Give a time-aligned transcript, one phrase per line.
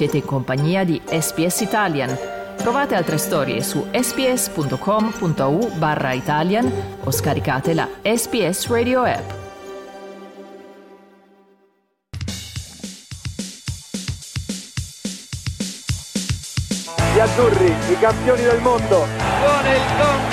[0.00, 2.16] Siete in compagnia di SPS Italian.
[2.56, 6.72] Trovate altre storie su sps.com.au barra Italian
[7.04, 9.30] o scaricate la SPS Radio app.
[17.12, 19.04] Gli azzurri, i campioni del mondo.
[19.04, 20.32] Suona il gong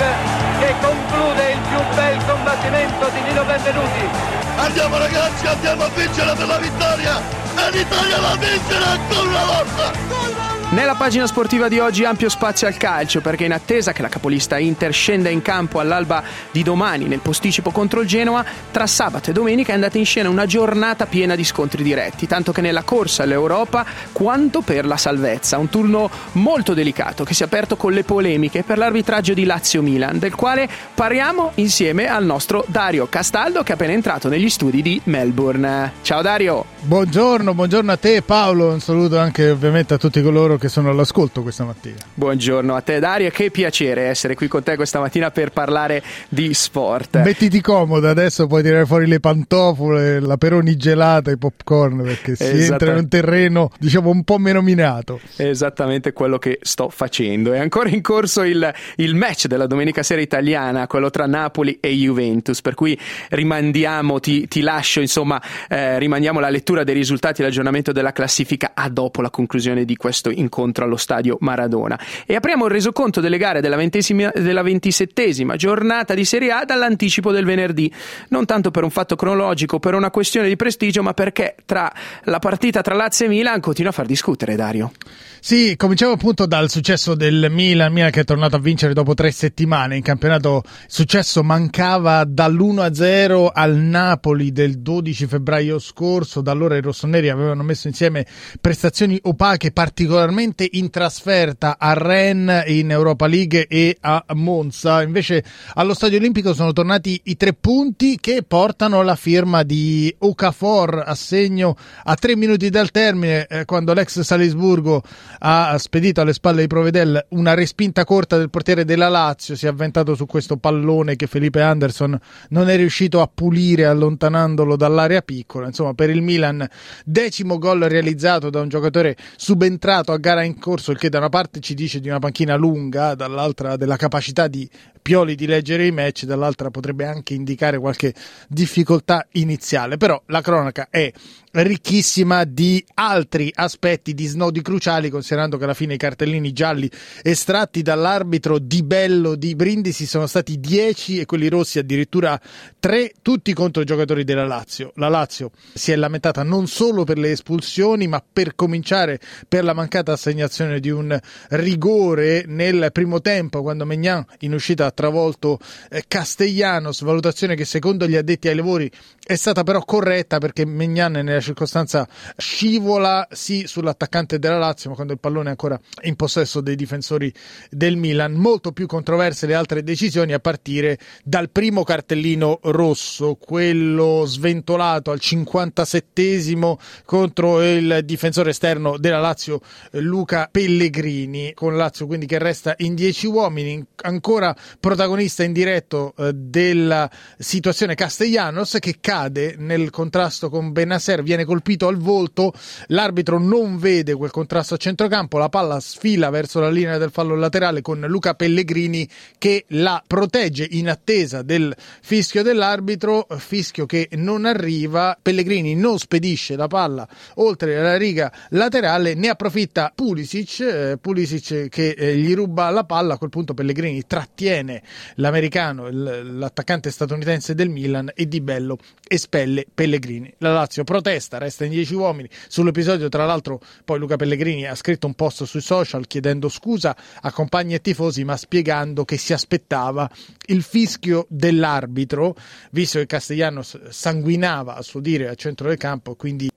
[0.60, 4.08] che conclude il più bel combattimento di Nino Benvenuti.
[4.56, 7.47] Andiamo ragazzi, andiamo a vincere per la vittoria!
[7.70, 10.57] L'Italia la vincerà ancora una volta!
[10.70, 14.58] Nella pagina sportiva di oggi ampio spazio al calcio perché in attesa che la capolista
[14.58, 19.32] Inter scenda in campo all'alba di domani nel posticipo contro il Genoa, tra sabato e
[19.32, 23.22] domenica è andata in scena una giornata piena di scontri diretti, tanto che nella corsa
[23.22, 28.04] all'Europa quanto per la salvezza, un turno molto delicato che si è aperto con le
[28.04, 33.74] polemiche per l'arbitraggio di Lazio-Milan, del quale parliamo insieme al nostro Dario Castaldo che è
[33.74, 35.92] appena entrato negli studi di Melbourne.
[36.02, 36.66] Ciao Dario!
[36.82, 41.42] Buongiorno, buongiorno a te Paolo, un saluto anche ovviamente a tutti coloro che sono all'ascolto
[41.42, 41.96] questa mattina.
[42.12, 46.52] Buongiorno a te Dario, che piacere essere qui con te questa mattina per parlare di
[46.52, 47.22] sport.
[47.22, 52.64] Mettiti comoda, adesso puoi tirare fuori le pantofole, la peroni gelata, i popcorn perché si
[52.64, 55.20] entra in un terreno diciamo un po' meno minato.
[55.36, 57.52] Esattamente quello che sto facendo.
[57.52, 61.90] È ancora in corso il, il match della domenica sera italiana, quello tra Napoli e
[61.90, 62.98] Juventus, per cui
[63.30, 68.72] rimandiamo, ti, ti lascio insomma, eh, rimandiamo la lettura dei risultati e l'aggiornamento della classifica
[68.74, 71.98] a dopo la conclusione di questo incontro incontro allo stadio Maradona.
[72.26, 77.44] E apriamo il resoconto delle gare della, della ventisettesima giornata di Serie A dall'anticipo del
[77.44, 77.92] venerdì,
[78.28, 81.92] non tanto per un fatto cronologico, per una questione di prestigio, ma perché tra
[82.24, 84.92] la partita tra Lazio e Milan continua a far discutere Dario.
[85.40, 89.30] Sì, cominciamo appunto dal successo del Milan, Milan che è tornato a vincere dopo tre
[89.30, 90.62] settimane in campionato.
[90.64, 97.62] Il successo mancava dall'1-0 al Napoli del 12 febbraio scorso, da allora i rossoneri avevano
[97.62, 98.26] messo insieme
[98.60, 105.02] prestazioni opache particolarmente direttamente in trasferta a Rennes in Europa League e a Monza.
[105.02, 105.42] Invece
[105.74, 111.14] allo Stadio Olimpico sono tornati i tre punti che portano la firma di Okafor a
[111.14, 115.02] segno a tre minuti dal termine eh, quando l'ex Salisburgo
[115.40, 119.56] ha spedito alle spalle di Provedel una respinta corta del portiere della Lazio.
[119.56, 122.16] Si è avventato su questo pallone che Felipe Anderson
[122.50, 125.66] non è riuscito a pulire allontanandolo dall'area piccola.
[125.66, 126.66] Insomma, per il Milan,
[127.04, 131.30] decimo gol realizzato da un giocatore subentrato a gara in corso, il che da una
[131.30, 134.68] parte ci dice di una panchina lunga, dall'altra della capacità di
[135.08, 138.12] Pioli di leggere i match, dall'altra potrebbe anche indicare qualche
[138.46, 139.96] difficoltà iniziale.
[139.96, 141.10] Però la cronaca è
[141.50, 146.90] ricchissima di altri aspetti, di snodi cruciali, considerando che alla fine i cartellini gialli
[147.22, 152.38] estratti dall'arbitro di Bello di Brindisi sono stati 10 e quelli rossi addirittura
[152.78, 154.92] 3, tutti contro i giocatori della Lazio.
[154.96, 159.72] La Lazio si è lamentata non solo per le espulsioni, ma per cominciare per la
[159.72, 165.60] mancata assegnazione di un rigore nel primo tempo, quando Megnan in uscita travolto
[165.90, 168.90] eh, Castellanos, valutazione che secondo gli addetti ai lavori
[169.28, 175.12] è stata però corretta perché Megnan nella circostanza scivola sì sull'attaccante della Lazio, ma quando
[175.12, 177.30] il pallone è ancora in possesso dei difensori
[177.68, 178.32] del Milan.
[178.32, 185.18] Molto più controverse le altre decisioni a partire dal primo cartellino rosso, quello sventolato al
[185.20, 189.60] 57esimo contro il difensore esterno della Lazio
[189.90, 197.10] Luca Pellegrini, con Lazio quindi che resta in 10 uomini, ancora protagonista indiretto eh, della
[197.36, 202.52] situazione Castellanos che cade nel contrasto con Benasser, viene colpito al volto,
[202.88, 207.34] l'arbitro non vede quel contrasto a centrocampo, la palla sfila verso la linea del fallo
[207.34, 209.08] laterale con Luca Pellegrini
[209.38, 216.54] che la protegge in attesa del fischio dell'arbitro, fischio che non arriva, Pellegrini non spedisce
[216.54, 222.70] la palla oltre la riga laterale, ne approfitta Pulisic, eh, Pulisic che eh, gli ruba
[222.70, 224.82] la palla, a quel punto Pellegrini trattiene
[225.16, 228.78] l'americano, l'attaccante statunitense del Milan e Di Bello
[229.08, 230.32] espelle Pellegrini.
[230.38, 232.28] La Lazio protesta, resta in 10 uomini.
[232.48, 237.32] Sull'episodio, tra l'altro, poi Luca Pellegrini ha scritto un post sui social chiedendo scusa a
[237.32, 240.08] compagni e tifosi, ma spiegando che si aspettava
[240.46, 242.36] il fischio dell'arbitro,
[242.70, 246.50] visto che Castellano sanguinava a suo dire al centro del campo, quindi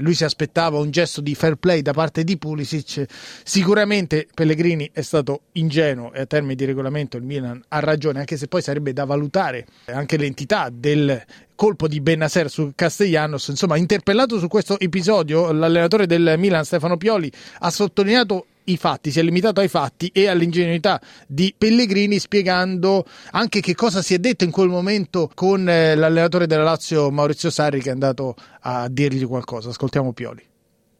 [0.00, 3.04] lui si aspettava un gesto di fair play da parte di Pulisic.
[3.44, 8.36] Sicuramente Pellegrini è stato ingenuo e a termini di regolamento il Milan ha ragione, anche
[8.36, 11.22] se poi sarebbe da valutare anche l'entità del
[11.54, 13.48] colpo di Benasser su Castellanos.
[13.48, 17.30] Insomma, interpellato su questo episodio, l'allenatore del Milan Stefano Pioli
[17.60, 23.60] ha sottolineato i fatti, si è limitato ai fatti e all'ingenuità di Pellegrini spiegando anche
[23.60, 27.80] che cosa si è detto in quel momento con eh, l'allenatore della Lazio Maurizio Sarri
[27.80, 29.70] che è andato a dirgli qualcosa.
[29.70, 30.46] Ascoltiamo Pioli.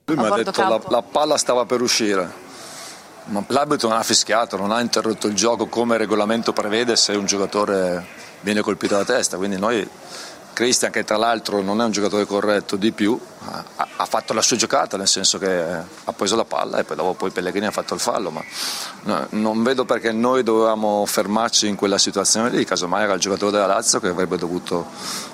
[0.06, 2.30] Lui mi ha detto la, la palla stava per uscire,
[3.26, 7.12] ma l'arbitro non ha fischiato, non ha interrotto il gioco come il regolamento prevede se
[7.12, 8.04] un giocatore
[8.42, 9.88] viene colpito alla testa, quindi noi
[10.54, 13.64] Cristian che tra l'altro non è un giocatore corretto di più ha,
[13.96, 17.12] ha, fatto la sua giocata nel senso che ha preso la palla e poi dopo
[17.12, 18.42] poi Pellegrini ha fatto il fallo ma
[19.02, 22.64] no, non vedo perché noi dovevamo fermarci in quella situazione lì.
[22.64, 24.86] Casomai era il giocatore della Lazio che avrebbe dovuto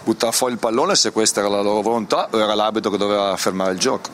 [0.02, 3.36] buttare fuori il pallone se questa era la loro volontà o era l'arbitro che doveva
[3.36, 4.10] fermare il gioco.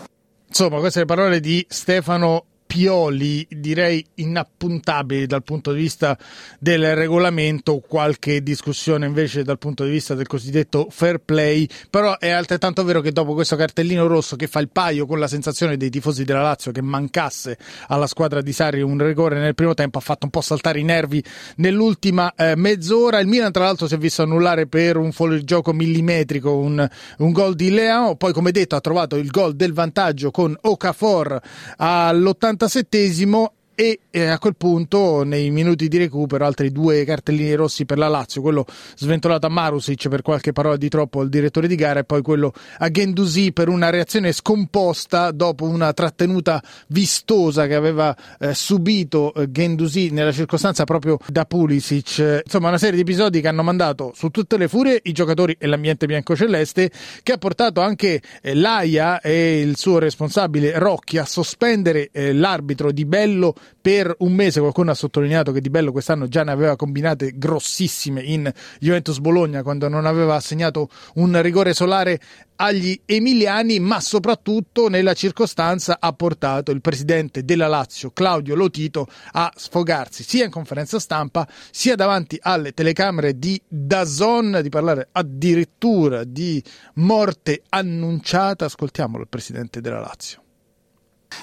[0.49, 6.19] Insomma queste le parole di Stefano Pioli direi inappuntabili dal punto di vista
[6.59, 12.31] del regolamento, qualche discussione invece dal punto di vista del cosiddetto fair play, però è
[12.31, 15.91] altrettanto vero che dopo questo cartellino rosso che fa il paio con la sensazione dei
[15.91, 20.03] tifosi della Lazio che mancasse alla squadra di Sarri un rigore nel primo tempo ha
[20.03, 21.23] fatto un po' saltare i nervi
[21.57, 26.57] nell'ultima eh, mezz'ora, il Milan tra l'altro si è visto annullare per un fuorigioco millimetrico
[26.57, 26.87] un,
[27.19, 31.41] un gol di Leao, poi come detto ha trovato il gol del vantaggio con Okafor
[31.79, 37.84] all'80 47esimo e eh, a quel punto nei minuti di recupero altri due cartellini rossi
[37.84, 38.64] per la Lazio, quello
[38.96, 42.55] sventolato a Marusic per qualche parola di troppo al direttore di gara e poi quello
[42.78, 49.50] a Gendusi per una reazione scomposta dopo una trattenuta vistosa che aveva eh, subito eh,
[49.52, 52.43] Gendusi nella circostanza proprio da Pulisic.
[52.44, 55.67] Insomma una serie di episodi che hanno mandato su tutte le furie i giocatori e
[55.67, 56.90] l'ambiente biancoceleste
[57.22, 62.90] che ha portato anche eh, l'AIA e il suo responsabile Rocchi a sospendere eh, l'arbitro
[62.90, 66.77] di Bello per un mese qualcuno ha sottolineato che Di Bello quest'anno già ne aveva
[66.77, 72.21] combinate grossissime in Juventus Bologna quando non aveva assegnato un rigore solare
[72.57, 79.53] agli emiliani, ma soprattutto nella circostanza ha portato il presidente della Lazio, Claudio Lotito, a
[79.55, 86.63] sfogarsi sia in conferenza stampa sia davanti alle telecamere di Dazon, di parlare addirittura di
[86.95, 88.65] morte annunciata.
[88.65, 90.45] Ascoltiamolo il presidente della Lazio.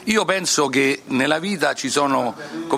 [0.05, 2.35] Io penso che nella vita ci sono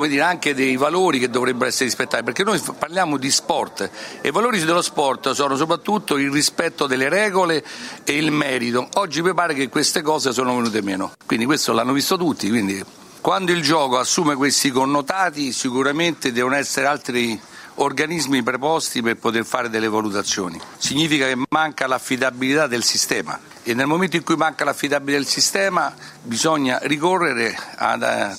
[0.07, 3.89] dire, anche dei valori che dovrebbero essere rispettati, perché noi parliamo di sport
[4.21, 7.63] e i valori dello sport sono soprattutto il rispetto delle regole
[8.03, 8.87] e il merito.
[8.95, 12.83] Oggi mi pare che queste cose sono venute meno, quindi questo l'hanno visto tutti, quindi
[13.21, 17.39] quando il gioco assume questi connotati sicuramente devono essere altri
[17.75, 20.59] organismi preposti per poter fare delle valutazioni.
[20.77, 25.93] Significa che manca l'affidabilità del sistema e nel momento in cui manca l'affidabilità del sistema
[26.21, 28.35] bisogna ricorrere ad eh,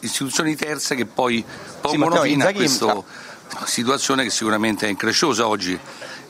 [0.00, 1.44] istituzioni terze che poi
[1.80, 3.02] pongono fine a questa
[3.64, 5.78] situazione che sicuramente è incresciosa oggi.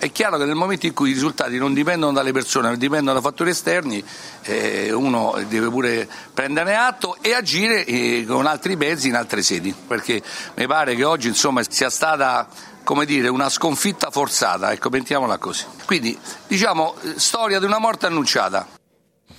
[0.01, 3.13] È chiaro che nel momento in cui i risultati non dipendono dalle persone, ma dipendono
[3.13, 4.03] da fattori esterni,
[4.45, 9.75] eh, uno deve pure prenderne atto e agire eh, con altri mezzi in altre sedi,
[9.87, 10.23] perché
[10.55, 12.49] mi pare che oggi insomma, sia stata
[12.83, 15.67] come dire, una sconfitta forzata, ecco, mettiamola così.
[15.85, 18.80] Quindi, diciamo, storia di una morte annunciata.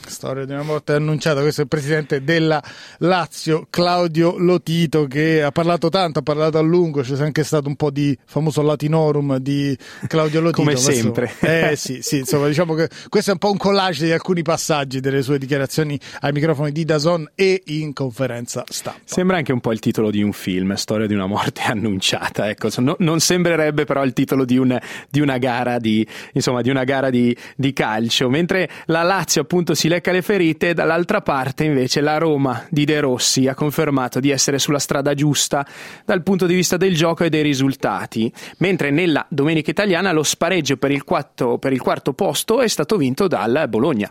[0.08, 2.62] Storia di una morte annunciata, questo è il presidente della
[3.00, 7.76] Lazio, Claudio Lotito, che ha parlato tanto, ha parlato a lungo, c'è anche stato un
[7.76, 9.78] po' di famoso latinorum di
[10.08, 10.64] Claudio Lotito.
[10.64, 11.32] Come sempre.
[11.40, 15.00] Eh sì, sì, insomma, diciamo che questo è un po' un collage di alcuni passaggi
[15.00, 19.00] delle sue dichiarazioni ai microfoni di Dazon e in conferenza stampa.
[19.06, 22.70] Sembra anche un po' il titolo di un film, Storia di una morte annunciata, ecco,
[22.78, 24.78] no, non sembrerebbe però il titolo di, un,
[25.10, 29.74] di una gara, di, insomma, di, una gara di, di calcio, mentre la Lazio appunto
[29.74, 34.30] si lecca le ferite, dall'altra parte invece la Roma di De Rossi ha confermato di
[34.30, 35.68] essere sulla strada giusta
[36.06, 40.78] dal punto di vista del gioco e dei risultati, mentre nella domenica italiana lo spareggio
[40.78, 44.10] per il quarto, per il quarto posto è stato vinto dal Bologna.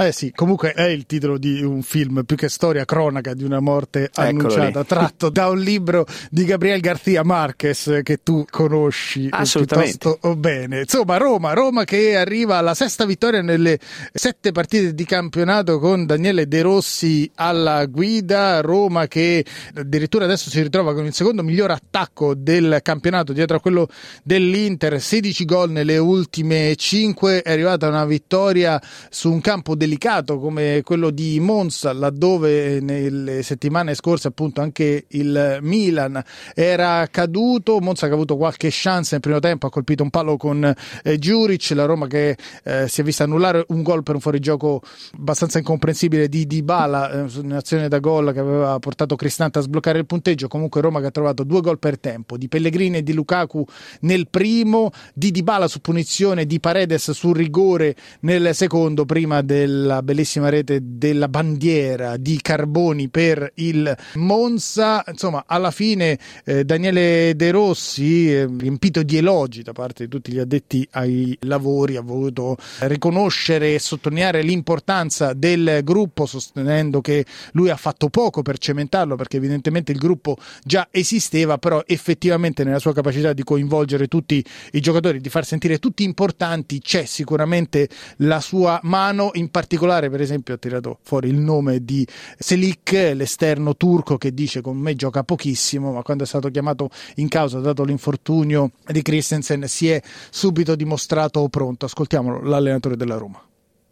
[0.00, 3.58] Eh sì, comunque è il titolo di un film più che storia cronaca di una
[3.58, 10.82] morte annunciata, tratto da un libro di Gabriel García Marquez che tu conosci piuttosto bene.
[10.82, 13.80] Insomma, Roma, Roma che arriva alla sesta vittoria nelle
[14.12, 20.62] sette partite di campionato con Daniele De Rossi alla guida, Roma che addirittura adesso si
[20.62, 23.88] ritrova con il secondo miglior attacco del campionato dietro a quello
[24.22, 30.38] dell'Inter, 16 gol nelle ultime 5, è arrivata una vittoria su un campo del delicato
[30.38, 36.22] come quello di Monza, laddove nelle settimane scorse appunto anche il Milan
[36.54, 40.36] era caduto, Monza che ha avuto qualche chance nel primo tempo, ha colpito un palo
[40.36, 40.62] con
[41.02, 44.82] eh, Giuric, la Roma che eh, si è vista annullare un gol per un fuorigioco
[45.16, 50.06] abbastanza incomprensibile di Dybala, eh, un'azione da gol che aveva portato Cristante a sbloccare il
[50.06, 53.64] punteggio, comunque Roma che ha trovato due gol per tempo, di Pellegrini e di Lukaku
[54.00, 60.02] nel primo, di Dybala su punizione, di Paredes su rigore nel secondo prima del la
[60.02, 65.04] bellissima rete della bandiera di Carboni per il Monza.
[65.06, 70.32] Insomma, alla fine eh, Daniele De Rossi, eh, riempito di elogi da parte di tutti
[70.32, 77.70] gli addetti ai lavori, ha voluto riconoscere e sottolineare l'importanza del gruppo, sostenendo che lui
[77.70, 82.92] ha fatto poco per cementarlo perché evidentemente il gruppo già esisteva, però effettivamente nella sua
[82.92, 88.80] capacità di coinvolgere tutti i giocatori, di far sentire tutti importanti, c'è sicuramente la sua
[88.82, 92.06] mano, in particolare per esempio ha tirato fuori il nome di
[92.38, 97.28] Selik, l'esterno turco che dice con me gioca pochissimo, ma quando è stato chiamato in
[97.28, 101.86] causa dato l'infortunio di Christensen si è subito dimostrato pronto.
[101.86, 103.47] Ascoltiamolo, l'allenatore della Roma.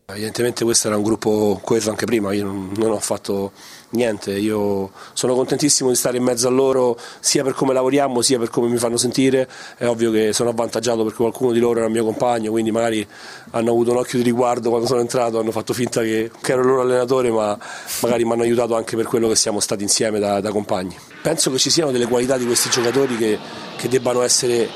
[0.09, 3.51] Evidentemente questo era un gruppo coeso anche prima, io non, ho fatto
[3.91, 8.39] niente, io sono contentissimo di stare in mezzo a loro sia per come lavoriamo sia
[8.39, 11.89] per come mi fanno sentire, è ovvio che sono avvantaggiato perché qualcuno di loro era
[11.89, 13.05] mio compagno, quindi magari
[13.51, 16.61] hanno avuto un occhio di riguardo quando sono entrato, hanno fatto finta che, che ero
[16.61, 17.59] il loro allenatore, ma
[18.03, 20.97] magari mi hanno aiutato anche per quello che siamo stati insieme da, da compagni.
[21.21, 23.37] Penso che ci siano delle qualità di questi giocatori che,
[23.77, 24.69] che debbano essere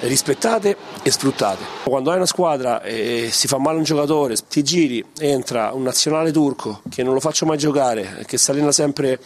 [0.00, 1.64] rispettate e sfruttate.
[1.84, 6.32] Quando hai una squadra e si fa male un giocatore, ti giri, entra un nazionale
[6.32, 9.20] turco che non lo faccio mai giocare, che si allena sempre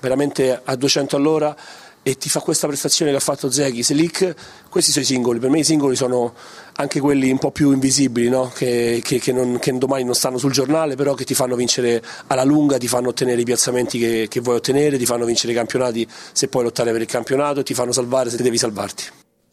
[0.00, 1.56] veramente a 200 all'ora
[2.02, 4.34] e ti fa questa prestazione che ha fatto Zeghi, Selic,
[4.70, 6.32] questi sono i singoli, per me i singoli sono
[6.76, 8.50] anche quelli un po' più invisibili, no?
[8.54, 12.02] che, che, che, non, che, domani non stanno sul giornale, però che ti fanno vincere
[12.28, 16.08] alla lunga, ti fanno ottenere i piazzamenti che, vuoi ottenere, ti fanno vincere i campionati
[16.32, 19.04] se puoi lottare per il campionato, ti fanno salvare se devi salvarti.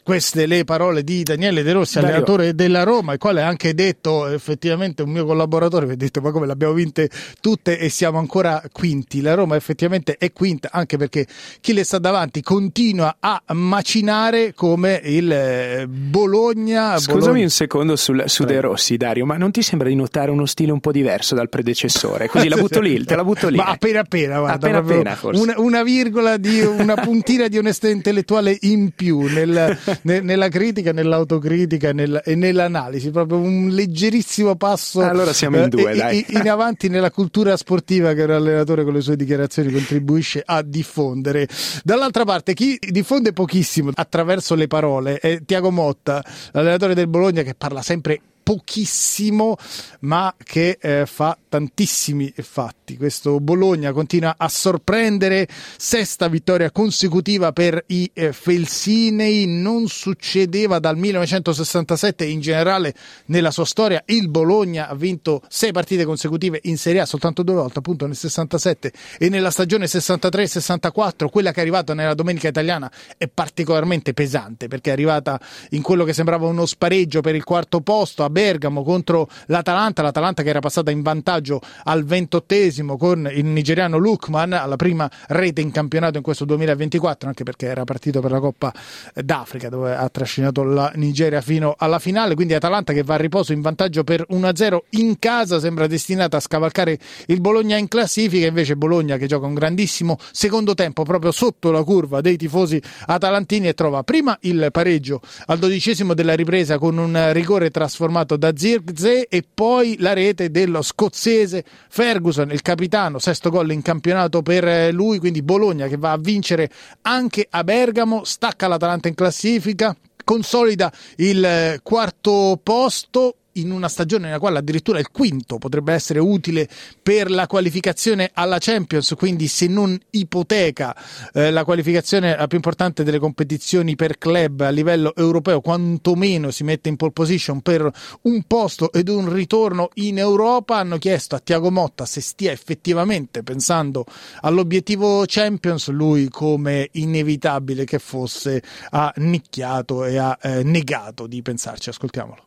[0.07, 2.09] Queste le parole di Daniele De Rossi, Dario.
[2.11, 6.21] allenatore della Roma, il quale ha anche detto effettivamente un mio collaboratore mi ha detto
[6.21, 7.09] ma come le abbiamo vinte
[7.41, 9.19] tutte e siamo ancora quinti.
[9.19, 11.27] La Roma effettivamente è quinta anche perché
[11.59, 16.97] chi le sta davanti continua a macinare come il eh, Bologna.
[16.97, 17.43] Scusami Bologna.
[17.43, 20.71] un secondo sul, su De Rossi, Dario, ma non ti sembra di notare uno stile
[20.71, 22.29] un po' diverso dal predecessore?
[22.29, 23.57] Così la butto lì, te la butto lì.
[23.57, 25.41] Ma appena appena, guarda, appena appena forse.
[25.41, 31.91] Una, una virgola di una puntina di onestà intellettuale in più nel nella critica, nell'autocritica
[31.91, 36.25] nel, e nell'analisi, proprio un leggerissimo passo allora siamo in due, eh, dai.
[36.29, 41.47] in avanti nella cultura sportiva che l'allenatore con le sue dichiarazioni contribuisce a diffondere.
[41.83, 47.55] Dall'altra parte, chi diffonde pochissimo attraverso le parole è Tiago Motta, l'allenatore del Bologna che
[47.55, 49.57] parla sempre pochissimo,
[50.01, 52.76] ma che eh, fa tantissimi fatti.
[52.95, 60.95] Questo Bologna continua a sorprendere, sesta vittoria consecutiva per i eh, Felsinei, non succedeva dal
[60.95, 62.93] 1967 in generale
[63.25, 64.01] nella sua storia.
[64.05, 68.15] Il Bologna ha vinto sei partite consecutive in Serie A soltanto due volte, appunto nel
[68.15, 74.69] 67 e nella stagione 63-64, quella che è arrivata nella domenica italiana è particolarmente pesante
[74.69, 75.37] perché è arrivata
[75.71, 80.49] in quello che sembrava uno spareggio per il quarto posto, Bergamo contro l'Atalanta, l'Atalanta che
[80.49, 86.17] era passata in vantaggio al ventottesimo con il nigeriano Lukman alla prima rete in campionato
[86.17, 88.73] in questo 2024, anche perché era partito per la Coppa
[89.13, 93.53] d'Africa dove ha trascinato la Nigeria fino alla finale, quindi Atalanta che va a riposo
[93.53, 98.75] in vantaggio per 1-0 in casa, sembra destinata a scavalcare il Bologna in classifica, invece
[98.75, 103.73] Bologna che gioca un grandissimo secondo tempo proprio sotto la curva dei tifosi atalantini e
[103.73, 109.43] trova prima il pareggio al dodicesimo della ripresa con un rigore trasformato da Zirkzee e
[109.51, 115.19] poi la rete dello scozzese Ferguson, il capitano, sesto gol in campionato per eh, lui,
[115.19, 116.69] quindi Bologna che va a vincere
[117.03, 119.95] anche a Bergamo, stacca l'Atalanta in classifica,
[120.25, 126.19] consolida il eh, quarto posto in una stagione nella quale addirittura il quinto potrebbe essere
[126.19, 126.67] utile
[127.01, 130.95] per la qualificazione alla Champions, quindi se non ipoteca
[131.33, 136.63] eh, la qualificazione la più importante delle competizioni per club a livello europeo, quantomeno si
[136.63, 137.89] mette in pole position per
[138.23, 143.43] un posto ed un ritorno in Europa, hanno chiesto a Tiago Motta se stia effettivamente
[143.43, 144.05] pensando
[144.41, 148.61] all'obiettivo Champions, lui come inevitabile che fosse
[148.91, 152.46] ha nicchiato e ha eh, negato di pensarci, ascoltiamolo.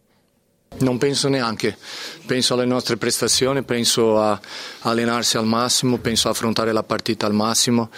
[0.78, 1.76] Non penso neanche,
[2.24, 4.40] penso alle nostre prestazioni, penso a
[4.80, 7.90] allenarsi al massimo, penso a affrontare la partita al massimo.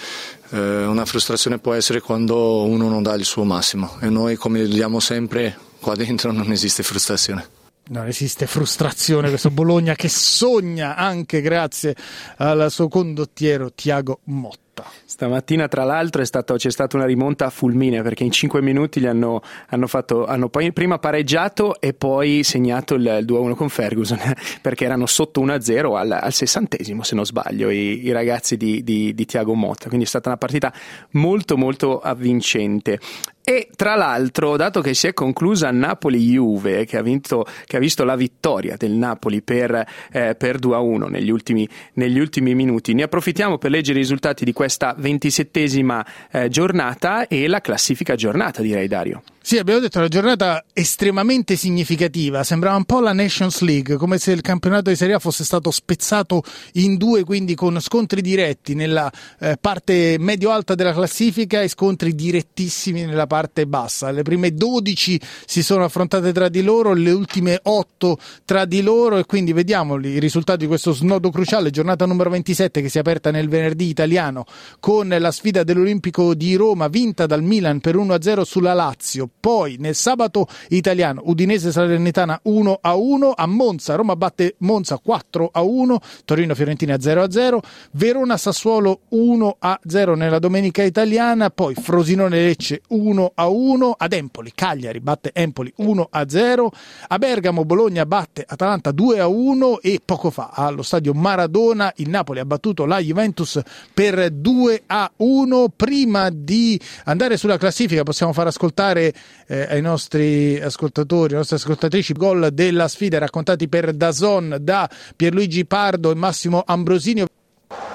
[0.51, 4.65] Eh, una frustrazione può essere quando uno non dà il suo massimo e noi come
[4.65, 7.47] diciamo sempre qua dentro non esiste frustrazione.
[7.85, 11.95] Non esiste frustrazione, questo Bologna che sogna anche grazie
[12.37, 14.62] al suo condottiero Tiago Motta.
[15.05, 19.43] Stamattina, tra l'altro, stato, c'è stata una rimonta fulminea perché in 5 minuti gli hanno,
[19.69, 24.19] hanno, fatto, hanno prima pareggiato e poi segnato il, il 2-1 con Ferguson
[24.63, 29.15] perché erano sotto 1-0 al, al sessantesimo, se non sbaglio, i, i ragazzi di, di,
[29.15, 29.89] di, Tiago Motta.
[29.89, 30.73] Quindi è stata una partita
[31.11, 32.99] molto, molto avvincente.
[33.45, 38.05] E tra l'altro, dato che si è conclusa Napoli-Juve, che ha, vinto, che ha visto
[38.05, 43.59] la vittoria del Napoli per, eh, per 2-1 negli ultimi, negli ultimi, minuti, ne approfittiamo
[43.59, 49.23] per leggere i risultati di questa ventisettesima eh, giornata e la classifica giornata, direi Dario.
[49.45, 54.31] Sì, abbiamo detto una giornata estremamente significativa, sembrava un po' la Nations League, come se
[54.31, 56.45] il campionato di Serie A fosse stato spezzato
[56.75, 63.05] in due, quindi con scontri diretti nella eh, parte medio-alta della classifica e scontri direttissimi
[63.05, 64.13] nella parte bassa.
[64.13, 69.19] Le prime 12 si sono affrontate tra di loro, le ultime 8 tra di loro
[69.19, 73.01] e quindi vediamo i risultati di questo snodo cruciale, giornata numero 27 che si è
[73.01, 74.47] aperta nel venerdì italiano
[74.79, 79.97] con la sfida dell'Olimpico di Roma vinta dal Milan per 1-0 sulla Lazio poi nel
[79.97, 85.99] sabato italiano Udinese Salernitana 1 a 1, a Monza Roma batte Monza 4 a 1,
[86.25, 92.37] Torino Fiorentina 0 a 0, Verona Sassuolo 1 a 0 nella domenica italiana, poi Frosinone
[92.37, 96.73] Lecce 1 a 1, ad Empoli Cagliari batte Empoli 1 a 0,
[97.09, 102.09] a Bergamo Bologna batte Atalanta 2 a 1 e poco fa allo stadio Maradona il
[102.09, 103.61] Napoli ha battuto la Juventus
[103.93, 105.69] per 2 a 1.
[105.75, 109.13] Prima di andare sulla classifica possiamo far ascoltare
[109.47, 115.67] eh, ai nostri ascoltatori, alle nostre ascoltatrici, gol della sfida raccontati per Dazon da Pierluigi
[115.67, 117.25] Pardo e Massimo Ambrosini.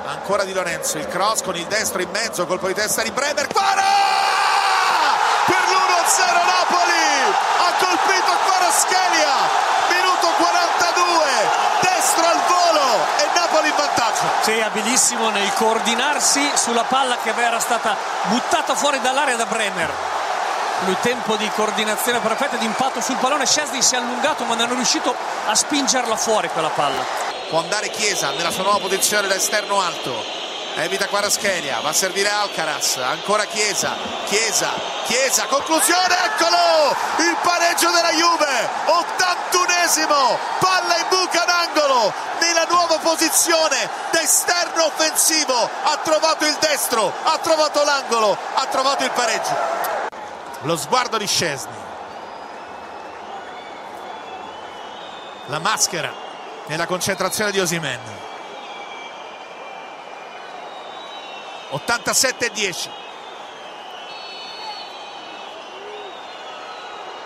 [0.06, 3.48] Ancora di Lorenzo, il cross con il destro in mezzo, colpo di testa di Bremer,
[3.48, 3.84] para!
[5.46, 7.36] Per l'1-0 Napoli!
[7.60, 9.36] Ha colpito Kvaratskhelia,
[9.92, 11.04] minuto 42,
[11.82, 12.86] destro al volo
[13.20, 14.24] e Napoli in vantaggio.
[14.44, 17.96] Sì, abilissimo nel coordinarsi sulla palla che era stata
[18.30, 20.07] buttata fuori dall'area da Bremer
[20.86, 23.46] lui tempo di coordinazione perfetta di impatto sul pallone.
[23.46, 25.16] Scesni si è allungato ma non è riuscito
[25.46, 27.04] a spingerla fuori quella palla.
[27.50, 30.46] Può andare Chiesa nella sua nuova posizione da esterno alto.
[30.76, 32.98] Evita Quaraschelia va a servire Alcaraz.
[32.98, 34.70] Ancora Chiesa Chiesa
[35.06, 36.96] Chiesa conclusione eccolo!
[37.18, 45.70] Il pareggio della Juve 81esimo palla in buca d'angolo nella nuova posizione d'esterno offensivo.
[45.84, 49.87] Ha trovato il destro ha trovato l'angolo ha trovato il pareggio
[50.62, 51.86] lo sguardo di Scesni
[55.48, 56.14] la maschera
[56.68, 58.00] nella concentrazione di Osimen.
[61.72, 62.90] 87-10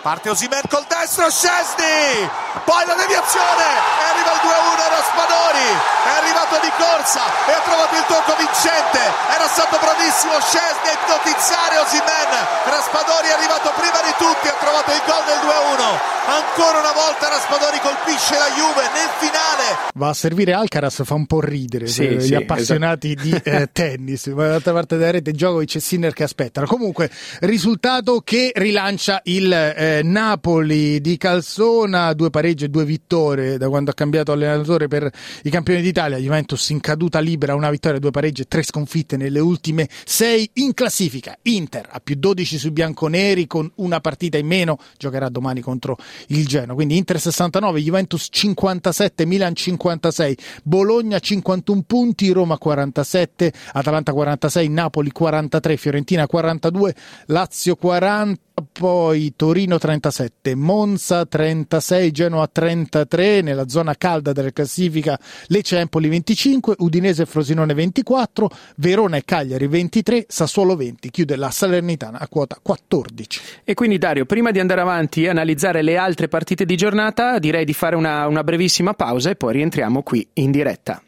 [0.02, 3.64] parte Osimen col destro Scesni poi la deviazione!
[3.64, 5.70] E arriva il 2-1 Raspadori
[6.02, 9.02] è arrivato di corsa e ha trovato il tocco vincente!
[9.32, 12.32] Era stato bravissimo Scesni a ipnotizzare Osimen!
[12.66, 17.30] Raspadori è arrivato prima di tutti ha trovato il gol del 2-1 ancora una volta
[17.30, 19.90] Raspadori colpisce la Juve nel finale!
[19.96, 23.28] Va a servire Alcaraz fa un po' ridere sì, gli sì, appassionati esatto.
[23.28, 24.30] di eh, tennis.
[24.30, 27.10] Dall'altra parte della rete Djokovic e Sinner che aspettano comunque
[27.42, 33.92] risultato che rilancia il eh, Napoli di Calzona due pareggi e due vittorie da quando
[33.92, 35.12] ha cambiato allenatore per
[35.44, 39.40] i campioni d'Italia Juventus in caduta libera una vittoria due pareggi e tre sconfitte nelle
[39.40, 44.78] ultime sei in classifica Inter a più 12 sui bianconeri con una partita in meno
[44.98, 46.76] giocherà domani contro il Genoa.
[46.76, 55.12] Quindi Inter 69, Juventus 57, Milan 56, Bologna 51 punti, Roma 47, Atalanta 46, Napoli
[55.12, 56.96] 43, Fiorentina 42,
[57.28, 65.80] Lazio 40 poi Torino 37, Monza 36, Genoa 33, nella zona calda della classifica Lecce
[65.80, 72.28] Empoli 25, Udinese Frosinone 24, Verona e Cagliari 23, Sassuolo 20, chiude la Salernitana a
[72.28, 73.42] quota 14.
[73.64, 77.66] E quindi Dario, prima di andare avanti e analizzare le altre partite di giornata, direi
[77.66, 81.02] di fare una, una brevissima pausa e poi rientriamo qui in diretta.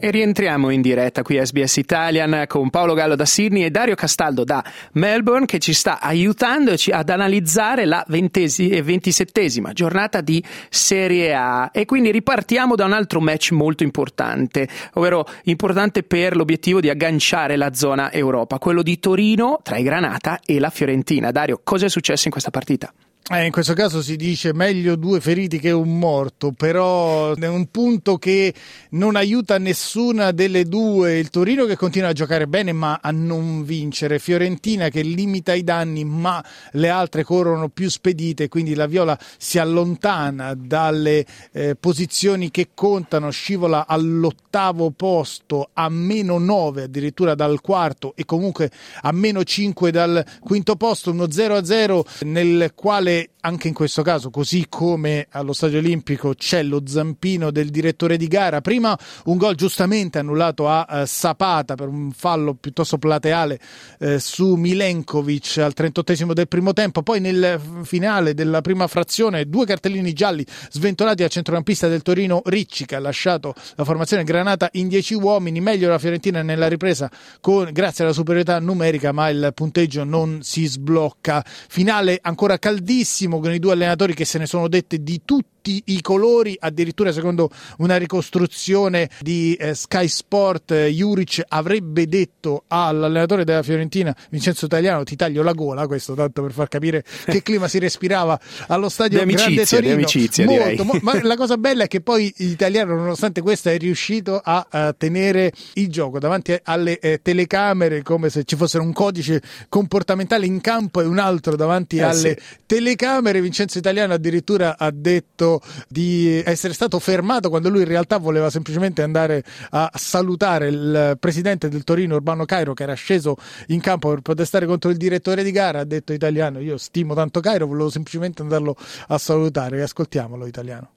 [0.00, 3.96] E rientriamo in diretta qui a SBS Italian con Paolo Gallo da Sydney e Dario
[3.96, 11.70] Castaldo da Melbourne che ci sta aiutandoci ad analizzare la ventisettesima giornata di Serie A.
[11.72, 17.56] E quindi ripartiamo da un altro match molto importante, ovvero importante per l'obiettivo di agganciare
[17.56, 21.32] la zona Europa, quello di Torino tra i Granata e la Fiorentina.
[21.32, 22.92] Dario, cosa è successo in questa partita?
[23.30, 27.66] Eh, in questo caso si dice meglio due feriti che un morto, però è un
[27.66, 28.54] punto che
[28.92, 31.18] non aiuta nessuna delle due.
[31.18, 35.62] Il Torino che continua a giocare bene ma a non vincere, Fiorentina che limita i
[35.62, 42.50] danni ma le altre corrono più spedite, quindi la Viola si allontana dalle eh, posizioni
[42.50, 48.70] che contano, scivola all'ottavo posto a meno 9 addirittura dal quarto e comunque
[49.02, 54.30] a meno 5 dal quinto posto, uno 0-0 nel quale it anche in questo caso,
[54.30, 58.60] così come allo Stadio Olimpico, c'è lo zampino del direttore di gara.
[58.60, 63.60] Prima un gol giustamente annullato a eh, Sapata per un fallo piuttosto plateale
[64.00, 67.02] eh, su Milenkovic al 38 del primo tempo.
[67.02, 72.86] Poi nel finale della prima frazione, due cartellini gialli sventolati al centrocampista del Torino Ricci,
[72.86, 75.60] che ha lasciato la formazione granata in 10 uomini.
[75.60, 80.66] Meglio la Fiorentina nella ripresa con, grazie alla superiorità numerica, ma il punteggio non si
[80.66, 81.44] sblocca.
[81.46, 86.00] Finale ancora caldissimo con i due allenatori che se ne sono dette di tutti i
[86.00, 93.62] colori, addirittura secondo una ricostruzione di eh, Sky Sport, eh, Juric avrebbe detto all'allenatore della
[93.62, 97.78] Fiorentina, Vincenzo Italiano, ti taglio la gola, questo tanto per far capire che clima si
[97.78, 98.38] respirava
[98.68, 99.88] allo stadio di amicizia, Grande Torino.
[99.96, 103.76] Di amicizia, Molto, mo- ma la cosa bella è che poi l'italiano, nonostante questo, è
[103.76, 108.92] riuscito a, a tenere il gioco davanti alle eh, telecamere come se ci fosse un
[108.94, 112.56] codice comportamentale in campo e un altro davanti Eh, alle sì.
[112.64, 113.17] telecamere.
[113.40, 119.02] Vincenzo Italiano addirittura ha detto di essere stato fermato quando lui in realtà voleva semplicemente
[119.02, 123.36] andare a salutare il presidente del Torino Urbano Cairo che era sceso
[123.68, 125.80] in campo per protestare contro il direttore di gara.
[125.80, 128.76] Ha detto Italiano: Io stimo tanto Cairo, volevo semplicemente andarlo
[129.08, 129.82] a salutare.
[129.82, 130.90] Ascoltiamolo, Italiano.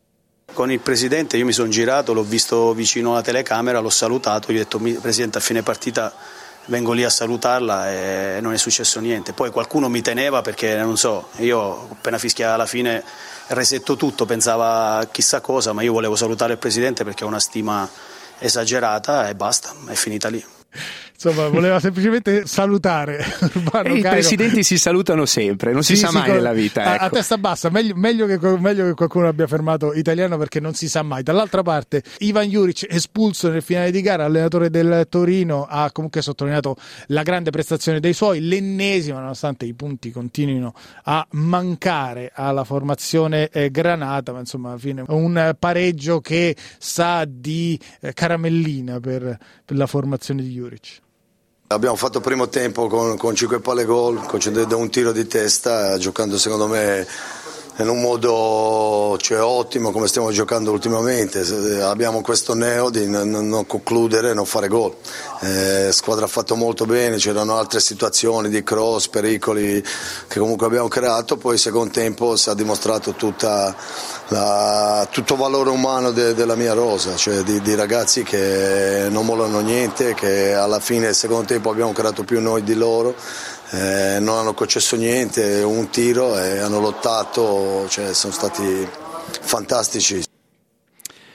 [0.53, 4.57] Con il presidente io mi sono girato, l'ho visto vicino alla telecamera, l'ho salutato, gli
[4.57, 6.13] ho detto "Mi- presidente a fine partita
[6.65, 9.33] vengo lì a salutarla e non è successo niente.
[9.33, 13.03] Poi qualcuno mi teneva perché non so, io appena fischiava alla fine
[13.47, 17.89] resetto tutto, pensava chissà cosa, ma io volevo salutare il presidente perché ho una stima
[18.39, 20.43] esagerata e basta, è finita lì.
[21.23, 24.09] Insomma, voleva semplicemente salutare Urbano E i Cairo.
[24.17, 26.83] presidenti si salutano sempre, non si Sì, sa sì, mai con- nella vita.
[26.83, 27.15] A, a ecco.
[27.15, 31.03] testa bassa, meglio, meglio che, meglio che qualcuno abbia fermato italiano perché non si sa
[31.03, 31.21] mai.
[31.21, 36.75] Dall'altra parte, Ivan Juric, espulso nel finale di gara, allenatore del Torino, ha comunque sottolineato
[37.07, 43.69] la grande prestazione dei suoi, l'ennesima, nonostante i punti continuino a mancare alla formazione eh,
[43.69, 49.85] granata, ma insomma, alla fine un pareggio che sa di eh, caramellina per, per la
[49.85, 50.99] formazione di Juric.
[51.71, 56.37] Abbiamo fatto primo tempo con, con 5 palle gol, concedendo un tiro di testa, giocando
[56.37, 57.07] secondo me
[57.77, 61.43] in un modo cioè, ottimo come stiamo giocando ultimamente.
[61.43, 64.93] Se- Abbiamo questo neo di non, concludere, non fare gol.
[65.41, 69.83] Eh, squadra ha fatto molto bene, c'erano altre situazioni di cross, pericoli
[70.27, 73.75] che comunque abbiamo creato, poi secondo tempo si è dimostrato tutta
[74.27, 79.25] la- tutto il valore umano de- della mia rosa, cioè di, di ragazzi che non
[79.25, 83.15] mollano niente, che alla fine del secondo tempo abbiamo creato più noi di loro,
[83.71, 88.87] eh, non hanno concesso niente, un tiro e hanno lottato, cioè sono stati
[89.41, 90.30] fantastici.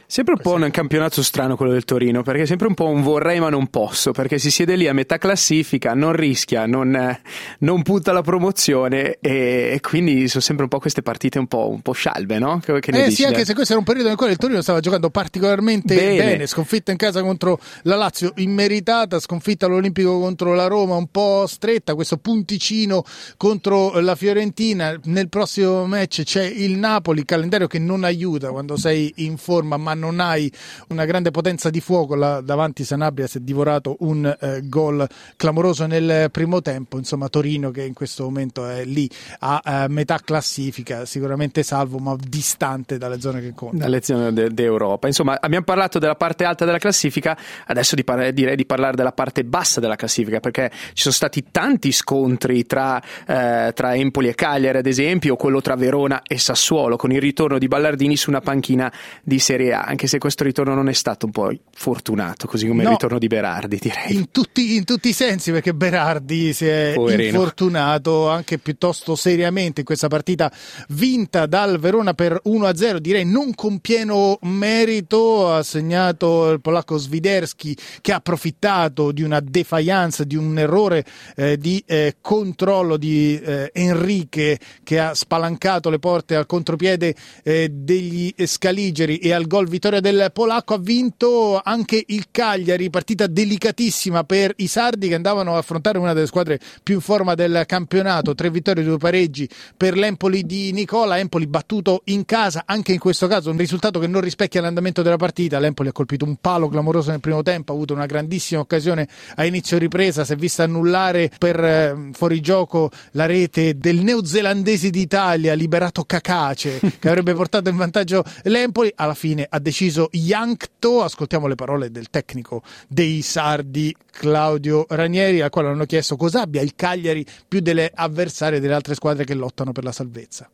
[0.09, 3.03] Sempre un po' un campionato strano quello del Torino, perché è sempre un po' un
[3.03, 7.21] vorrei ma non posso, perché si siede lì a metà classifica, non rischia, non, eh,
[7.61, 11.69] non punta la promozione e, e quindi sono sempre un po' queste partite un po',
[11.69, 12.61] un po' scialbe, no?
[12.61, 14.39] Che, che ne Eh dici, sì, anche se questo era un periodo nel quale il
[14.39, 16.17] Torino stava giocando particolarmente Bene.
[16.17, 16.47] bene.
[16.47, 21.97] sconfitta in casa contro la Lazio immeritata, sconfitta all'Olimpico contro la Roma un po' stretta,
[21.97, 23.03] questo punticino
[23.37, 24.97] contro la Fiorentina.
[25.05, 29.95] Nel prossimo match c'è il Napoli, calendario che non aiuta quando sei in forma, ma
[29.97, 30.51] non hai
[30.89, 32.15] una grande potenza di fuoco.
[32.15, 35.07] Là davanti Sanabria si è divorato un eh, gol
[35.37, 36.99] clamoroso nel primo tempo.
[36.99, 39.09] Insomma, Torino che in questo momento è lì
[39.41, 43.83] a eh, metà classifica, sicuramente salvo, ma distante dalle zone che contano.
[43.83, 45.07] La lezione de- d'Europa.
[45.07, 49.13] Insomma, abbiamo parlato della parte alta della classifica, adesso di par- direi di parlare della
[49.13, 54.35] parte bassa della classifica, perché ci sono stati tanti scontri tra, eh, tra Empoli e
[54.35, 58.31] Cagliari, ad esempio, o quello tra Verona e Sassuolo, con il ritorno di Ballardini su
[58.31, 62.47] una panchina di Serie A, anche se questo ritorno non è stato un po' fortunato,
[62.47, 62.89] così come No.
[62.91, 64.15] il ritorno di Berardi, direi.
[64.15, 67.29] In tutti, in tutti i sensi, perché Berardi si è Poverino.
[67.39, 70.53] infortunato anche piuttosto seriamente in questa partita
[70.89, 77.77] vinta dal Verona per 1-0, direi non con pieno merito, ha segnato il polacco Swiderski
[78.01, 81.05] che ha approfittato di una defiance, di un errore
[81.37, 87.69] eh, di eh, controllo di eh, Enrique che ha spalancato le porte al contropiede eh,
[87.71, 94.25] degli scaligeri e al gol vittoria del polacco ha vinto anche il Cagliari, partita delicatissima
[94.25, 98.35] per i sardi che andavano a affrontare una delle squadre più in forma del campionato,
[98.35, 103.27] tre vittorie, due pareggi per l'Empoli di Nicola, Empoli battuto in casa, anche in questo
[103.27, 107.11] caso un risultato che non rispecchia l'andamento della partita, l'Empoli ha colpito un palo clamoroso
[107.11, 111.31] nel primo tempo, ha avuto una grandissima occasione a inizio ripresa, si è vista annullare
[111.37, 118.25] per eh, fuorigioco la rete del neozelandese d'Italia, liberato Cacace, che avrebbe portato in vantaggio
[118.45, 125.41] l'Empoli, alla fine ha deciso Yankto, ascoltiamo le parole del tecnico dei sardi Claudio Ranieri,
[125.41, 129.35] al quale hanno chiesto cosa abbia il Cagliari più delle avversarie delle altre squadre che
[129.35, 130.49] lottano per la salvezza.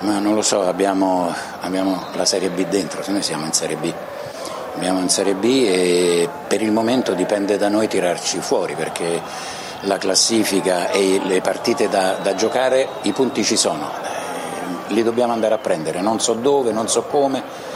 [0.00, 1.30] Ma non lo so, abbiamo,
[1.60, 3.92] abbiamo la Serie B dentro, noi siamo in Serie B.
[4.76, 9.20] Abbiamo in Serie B e per il momento dipende da noi tirarci fuori perché
[9.82, 15.32] la classifica e le partite da, da giocare, i punti ci sono, eh, li dobbiamo
[15.34, 17.66] andare a prendere, non so dove, non so come,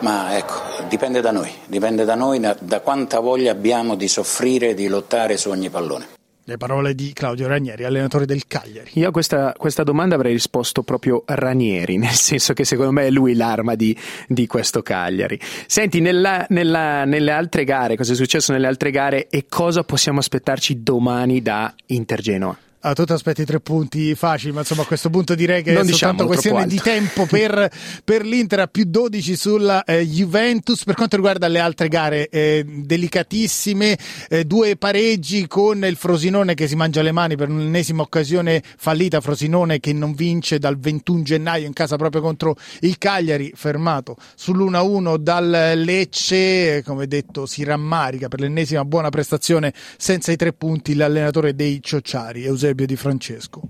[0.00, 0.54] ma ecco,
[0.88, 5.36] dipende da noi, dipende da noi da, da quanta voglia abbiamo di soffrire, di lottare
[5.36, 6.18] su ogni pallone.
[6.42, 8.90] Le parole di Claudio Ranieri, allenatore del Cagliari.
[8.94, 13.10] Io a questa, questa, domanda avrei risposto proprio Ranieri, nel senso che secondo me è
[13.10, 15.38] lui l'arma di, di questo Cagliari.
[15.66, 20.18] Senti, nella, nella, nelle altre gare, cosa è successo nelle altre gare e cosa possiamo
[20.18, 22.58] aspettarci domani da Inter Genoa?
[22.82, 25.82] Ah, tu ti aspetti tre punti facili, ma insomma a questo punto direi che non
[25.82, 27.70] è diciamo soltanto questione di tempo per,
[28.02, 30.84] per, l'Inter a più 12 sulla eh, Juventus.
[30.84, 33.98] Per quanto riguarda le altre gare, eh, delicatissime,
[34.30, 39.20] eh, due pareggi con il Frosinone che si mangia le mani per un'ennesima occasione fallita.
[39.20, 45.16] Frosinone che non vince dal 21 gennaio in casa proprio contro il Cagliari, fermato sull'1-1
[45.18, 46.82] dal Lecce.
[46.82, 52.44] Come detto, si rammarica per l'ennesima buona prestazione senza i tre punti l'allenatore dei Ciociari.
[52.46, 53.69] Eusebio Eusebio Di Francesco.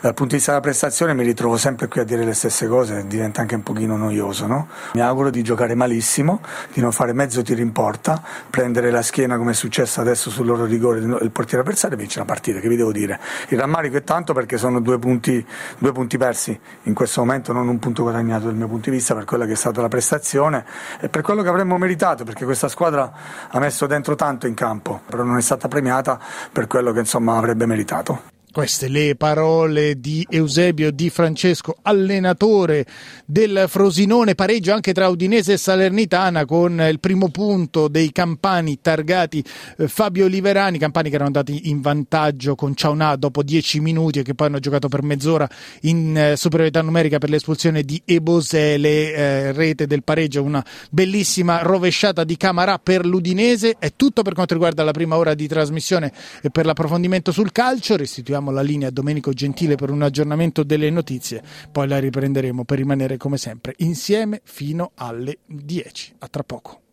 [0.00, 3.08] Dal punto di vista della prestazione mi ritrovo sempre qui a dire le stesse cose,
[3.08, 4.46] diventa anche un pochino noioso.
[4.46, 4.68] No?
[4.94, 6.40] Mi auguro di giocare malissimo,
[6.72, 10.46] di non fare mezzo tiro in porta, prendere la schiena come è successo adesso sul
[10.46, 13.18] loro rigore del portiere avversario e vincere la partita, che vi devo dire.
[13.48, 15.44] Il rammarico è tanto perché sono due punti,
[15.78, 19.16] due punti persi in questo momento, non un punto guadagnato dal mio punto di vista
[19.16, 20.64] per quella che è stata la prestazione
[21.00, 23.12] e per quello che avremmo meritato, perché questa squadra
[23.48, 26.20] ha messo dentro tanto in campo, però non è stata premiata
[26.52, 28.37] per quello che insomma avrebbe meritato.
[28.50, 32.86] Queste le parole di Eusebio Di Francesco, allenatore
[33.26, 39.44] del Frosinone, pareggio anche tra Udinese e Salernitana con il primo punto dei campani targati
[39.76, 44.22] eh, Fabio Oliverani, campani che erano andati in vantaggio con Ciaunà dopo dieci minuti e
[44.22, 45.48] che poi hanno giocato per mezz'ora
[45.82, 52.24] in eh, superiorità numerica per l'espulsione di Ebosele, eh, rete del pareggio, una bellissima rovesciata
[52.24, 53.76] di Camarà per l'Udinese.
[53.78, 57.94] È tutto per quanto riguarda la prima ora di trasmissione e per l'approfondimento sul calcio.
[57.94, 62.64] Restituiamo diamo la linea a Domenico Gentile per un aggiornamento delle notizie, poi la riprenderemo
[62.64, 66.14] per rimanere come sempre insieme fino alle 10.
[66.18, 66.87] A tra poco.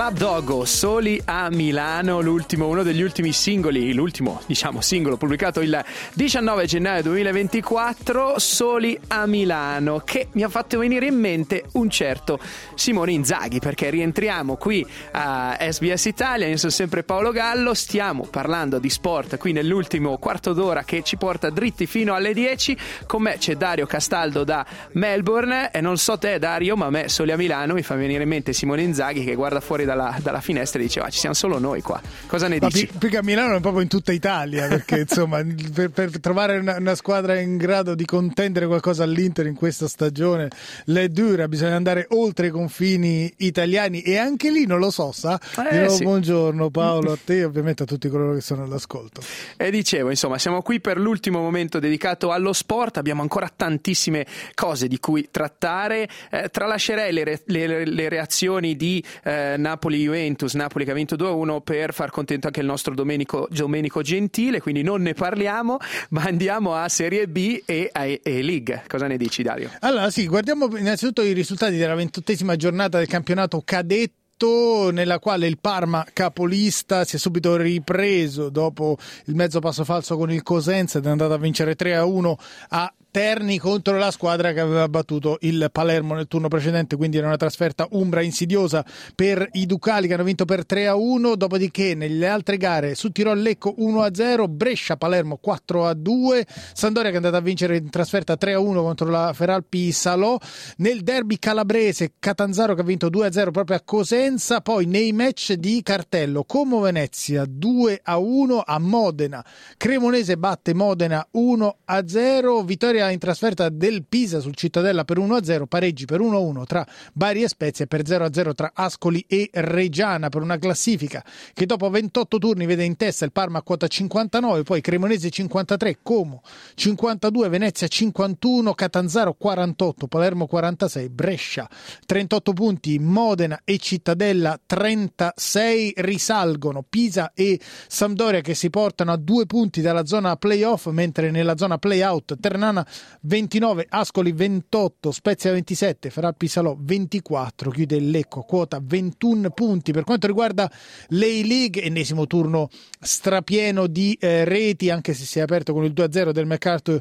[0.00, 5.78] Club Dogo, Soli a Milano, l'ultimo, uno degli ultimi singoli, l'ultimo diciamo singolo pubblicato il
[6.14, 12.38] 19 gennaio 2024, Soli a Milano, che mi ha fatto venire in mente un certo
[12.76, 18.78] Simone Inzaghi, perché rientriamo qui a SBS Italia, io sono sempre Paolo Gallo, stiamo parlando
[18.78, 23.36] di sport qui nell'ultimo quarto d'ora che ci porta dritti fino alle 10, con me
[23.36, 27.36] c'è Dario Castaldo da Melbourne e non so te Dario, ma a me Soli a
[27.36, 30.84] Milano mi fa venire in mente Simone Inzaghi che guarda fuori dalla, dalla finestra e
[30.84, 32.00] diceva ci siamo solo noi qua.
[32.26, 32.86] Cosa ne dici?
[32.86, 36.58] Più, più che a Milano è proprio in tutta Italia, perché insomma per, per, trovare
[36.58, 40.48] una, una, squadra in grado di contendere qualcosa all'Inter in questa stagione
[40.86, 45.40] l'è dura, bisogna andare oltre i confini italiani e anche lì non lo so, sa?
[45.70, 46.04] Eh, sì.
[46.04, 49.22] Buongiorno Paolo, a te e ovviamente a tutti coloro che sono all'ascolto.
[49.56, 54.86] E dicevo, insomma, siamo qui per l'ultimo momento dedicato allo sport, abbiamo ancora tantissime cose
[54.86, 60.90] di cui trattare, eh, tralascerei le, re, le, le, reazioni di eh, Napoli-Juventus, Napoli che
[60.90, 65.14] ha vinto 2-1 per far contento anche il nostro Domenico, Domenico Gentile, quindi non ne
[65.14, 65.78] parliamo,
[66.10, 68.82] ma andiamo a Serie B e a e League.
[68.86, 69.70] Cosa ne dici Dario?
[69.80, 75.58] Allora sì, guardiamo innanzitutto i risultati della ventottesima giornata del campionato cadetto nella quale il
[75.58, 81.06] Parma capolista si è subito ripreso dopo il mezzo passo falso con il Cosenza ed
[81.06, 82.38] è andato a vincere 3 a 1
[82.68, 87.26] a Terni contro la squadra che aveva battuto il Palermo nel turno precedente, quindi era
[87.26, 88.84] una trasferta umbra insidiosa
[89.16, 91.34] per i Ducali che hanno vinto per 3 a 1.
[91.34, 96.46] Dopodiché, nelle altre gare, su Tirol Lecco 1 a 0, Brescia Palermo 4 a 2,
[96.72, 100.38] Sandoria che è andata a vincere in trasferta 3 a 1 contro la Feralpi Salò.
[100.76, 104.60] Nel derby calabrese, Catanzaro che ha vinto 2 a 0 proprio a Cosenza.
[104.60, 109.44] Poi nei match di cartello, Como Venezia 2 a 1 a Modena,
[109.76, 115.18] Cremonese batte Modena 1 a 0, vittoria vittoria in trasferta del Pisa sul Cittadella per
[115.18, 120.28] 1-0, pareggi per 1-1 tra Bari e Spezia e per 0-0 tra Ascoli e Reggiana
[120.28, 124.62] per una classifica che dopo 28 turni vede in testa il Parma a quota 59,
[124.62, 126.42] poi Cremonese 53, Como
[126.74, 131.68] 52, Venezia 51, Catanzaro 48, Palermo 46, Brescia
[132.06, 137.58] 38 punti, Modena e Cittadella 36 risalgono Pisa e
[137.88, 142.86] Sampdoria che si portano a due punti dalla zona playoff mentre nella zona playout Ternana
[143.22, 149.92] 29, Ascoli 28, Spezia 27, Ferral Pisalò 24, chiude il Lecco, quota 21 punti.
[149.92, 150.70] Per quanto riguarda
[151.08, 152.68] l'A-League, ennesimo turno
[153.00, 157.00] strapieno di eh, reti, anche se si è aperto con il 2-0 del MacArthur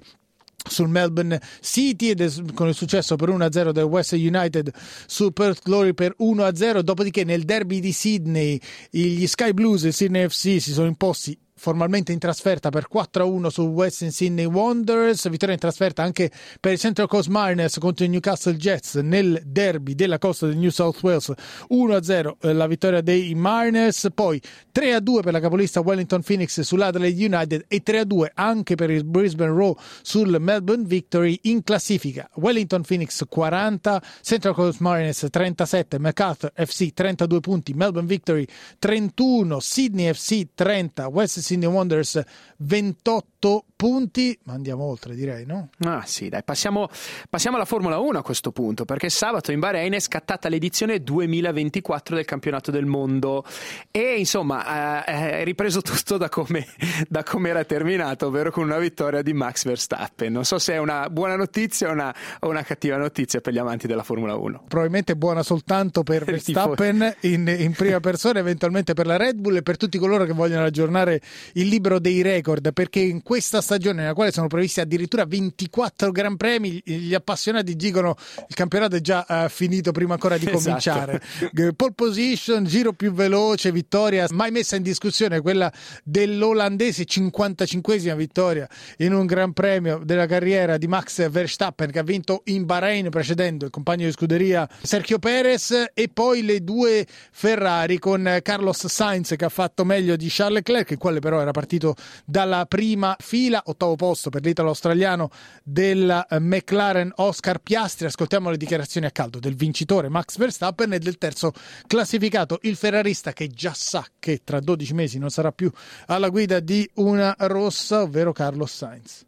[0.68, 4.72] sul Melbourne City ed con il successo per 1-0 del West United
[5.06, 10.28] su Perth Glory per 1-0 dopodiché nel derby di Sydney gli Sky Blues e Sydney
[10.28, 15.60] FC si sono imposti formalmente in trasferta per 4-1 su Western Sydney Wanderers, vittoria in
[15.60, 20.48] trasferta anche per il Central Coast Mariners contro i Newcastle Jets nel derby della costa
[20.48, 21.34] del New South Wales,
[21.70, 24.42] 1-0 eh, la vittoria dei Mariners, poi
[24.74, 29.78] 3-2 per la capolista Wellington Phoenix sull'Adelaide United e 3-2 anche per il Brisbane Row
[30.02, 32.30] sul Melbourne Victory in classifica.
[32.36, 38.48] Wellington Phoenix 40, Central Coast Mariners 37, MacArthur FC 32 punti, Melbourne Victory
[38.80, 42.16] 31, Sydney FC 30, West Sydney Wanderers
[42.60, 45.70] 28 punti, ma andiamo oltre direi, no?
[45.86, 46.90] Ah sì, dai, passiamo,
[47.30, 52.14] passiamo, alla Formula 1 a questo punto, perché sabato in Bahrain è scattata l'edizione 2024
[52.14, 53.46] del campionato del mondo
[53.90, 56.68] e insomma eh, è ripreso tutto da come,
[57.08, 60.34] da come, era terminato, ovvero con una vittoria di Max Verstappen.
[60.34, 63.60] Non so se è una buona notizia o una, o una cattiva notizia per gli
[63.60, 64.66] amanti della Formula 1.
[64.68, 69.64] Probabilmente buona soltanto per Verstappen in, in prima persona, eventualmente per la Red Bull e
[69.64, 71.22] per tutti coloro che vogliono aggiornare
[71.54, 76.38] il libro dei record, perché in questa stagione nella quale sono previsti addirittura 24 Gran
[76.38, 78.16] Premi, gli appassionati dicono
[78.48, 80.64] il campionato è già uh, finito prima ancora di esatto.
[80.64, 81.22] cominciare.
[81.22, 81.74] Esatto.
[81.74, 85.72] Pole position, giro più veloce, vittoria mai messa in discussione, quella
[86.04, 92.42] dell'olandese 55esima vittoria in un Gran Premio della carriera di Max Verstappen che ha vinto
[92.46, 98.40] in Bahrain precedendo il compagno di scuderia Sergio Perez e poi le due Ferrari con
[98.42, 102.66] Carlos Sainz che ha fatto meglio di Charles Leclerc, il quale però era partito dalla
[102.66, 105.30] prima fila, ottavo posto per l'italo australiano
[105.64, 108.08] della eh, McLaren Oscar Piastri.
[108.08, 111.54] Ascoltiamo le dichiarazioni a caldo del vincitore Max Verstappen e del terzo
[111.88, 115.72] classificato, il ferrarista che già sa che tra 12 mesi non sarà più
[116.08, 119.28] alla guida di una rossa, ovvero Carlos Sainz.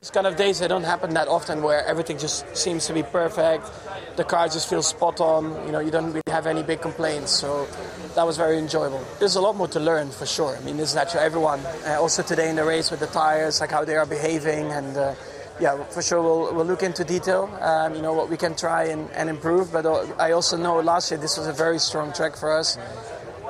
[0.00, 3.02] It's kind of days that don't happen that often where everything just seems to be
[3.02, 3.70] perfect.
[4.16, 5.52] The car just feels spot on.
[5.66, 7.30] You know, you don't really have any big complaints.
[7.32, 7.68] So
[8.14, 9.04] that was very enjoyable.
[9.18, 10.56] There's a lot more to learn for sure.
[10.56, 11.22] I mean, is natural.
[11.22, 14.72] Everyone, uh, also today in the race with the tires, like how they are behaving,
[14.72, 15.14] and uh,
[15.60, 17.44] yeah, for sure we'll, we'll look into detail.
[17.60, 19.72] Um, you know what we can try and, and improve.
[19.72, 22.78] But uh, I also know last year this was a very strong track for us.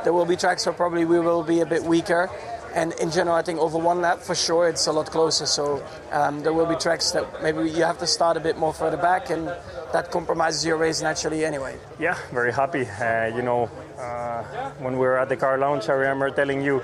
[0.04, 2.30] There will be tracks where probably we will be a bit weaker.
[2.74, 5.44] And in general, I think over one lap for sure it's a lot closer.
[5.44, 8.72] So um, there will be tracks that maybe you have to start a bit more
[8.72, 9.48] further back, and
[9.92, 11.76] that compromises your race naturally anyway.
[11.98, 12.86] Yeah, very happy.
[12.86, 13.68] Uh, you know,
[14.00, 14.42] uh,
[14.78, 16.82] when we were at the car launch, I remember telling you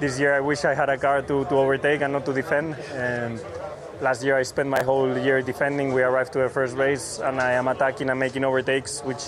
[0.00, 2.74] this year I wish I had a car to, to overtake and not to defend.
[2.92, 3.40] And
[4.00, 5.92] last year I spent my whole year defending.
[5.92, 9.22] We arrived to the first race, and I am attacking and making overtakes, which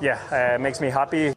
[0.00, 1.34] yeah uh, makes me happy.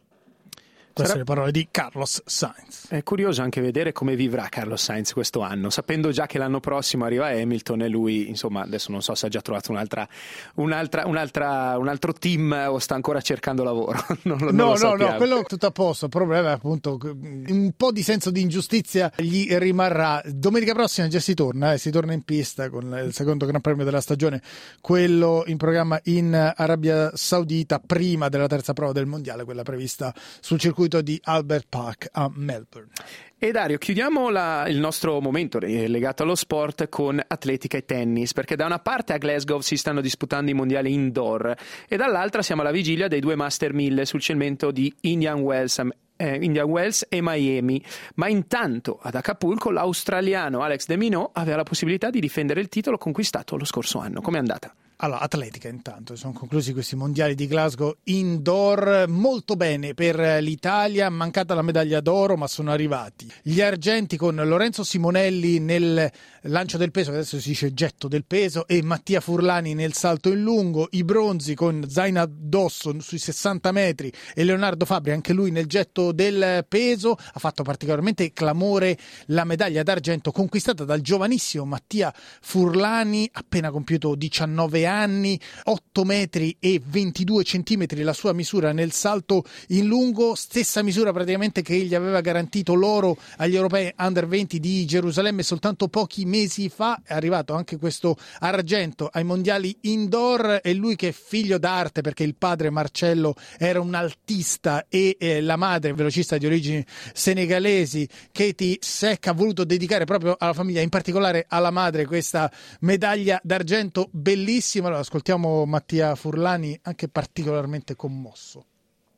[0.98, 1.18] Queste Sarà...
[1.18, 2.88] le parole di Carlos Sainz.
[2.88, 7.04] È curioso anche vedere come vivrà Carlos Sainz questo anno, sapendo già che l'anno prossimo
[7.04, 10.08] arriva Hamilton e lui, insomma, adesso non so se ha già trovato un'altra,
[10.56, 14.04] un'altra, un'altra, un altro team o sta ancora cercando lavoro.
[14.22, 16.06] non lo, no, non no, no, quello è tutto a posto.
[16.06, 20.20] Il problema è appunto un po' di senso di ingiustizia gli rimarrà.
[20.24, 23.84] Domenica prossima già si torna, eh, si torna in pista con il secondo Gran Premio
[23.84, 24.42] della stagione,
[24.80, 30.58] quello in programma in Arabia Saudita, prima della terza prova del mondiale, quella prevista sul
[30.58, 32.90] circuito circuito di Albert Park a Melbourne.
[33.38, 38.56] E Dario, chiudiamo la, il nostro momento legato allo sport con atletica e tennis, perché
[38.56, 41.54] da una parte a Glasgow si stanno disputando i mondiali indoor
[41.86, 45.80] e dall'altra siamo alla vigilia dei due Master 1000 sul cemento di Indian Wells
[46.20, 47.80] eh, Indian Wells e Miami.
[48.16, 52.98] Ma intanto ad Acapulco l'australiano Alex De Minot aveva la possibilità di difendere il titolo
[52.98, 54.20] conquistato lo scorso anno.
[54.20, 54.74] Come è andata?
[55.00, 59.04] Allora, atletica intanto, sono conclusi questi mondiali di Glasgow indoor.
[59.06, 64.82] Molto bene per l'Italia, mancata la medaglia d'oro ma sono arrivati gli argenti con Lorenzo
[64.82, 66.10] Simonelli nel
[66.42, 70.42] lancio del peso, adesso si dice getto del peso, e Mattia Furlani nel salto in
[70.42, 75.66] lungo, i bronzi con Zaina Dosso sui 60 metri e Leonardo Fabri, anche lui nel
[75.66, 83.28] getto del peso, ha fatto particolarmente clamore la medaglia d'argento conquistata dal giovanissimo Mattia Furlani,
[83.32, 89.44] appena compiuto 19 anni anni, 8 metri e 22 centimetri la sua misura nel salto
[89.68, 94.84] in lungo, stessa misura praticamente che gli aveva garantito l'oro agli europei under 20 di
[94.84, 96.37] Gerusalemme soltanto pochi mesi
[96.68, 97.00] fa.
[97.04, 102.22] È arrivato anche questo argento ai mondiali indoor e lui che è figlio d'arte perché
[102.22, 108.76] il padre Marcello era un altista e eh, la madre velocista di origini senegalesi Katie
[108.80, 114.86] Seck ha voluto dedicare proprio alla famiglia, in particolare alla madre, questa medaglia d'argento bellissima.
[114.86, 118.64] Allora, ascoltiamo Mattia Furlani anche particolarmente commosso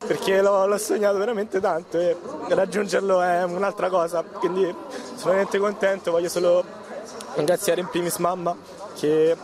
[0.07, 2.17] perché l'ho, l'ho, sognato veramente tanto e
[2.49, 6.65] raggiungerlo è un'altra cosa, quindi sono veramente contento, voglio solo
[7.35, 8.57] ringraziare in primis mamma
[8.95, 9.37] che